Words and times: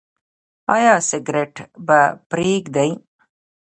ایا 0.75 0.93
سګرټ 1.09 1.53
به 1.87 1.99
پریږدئ؟ 2.29 2.91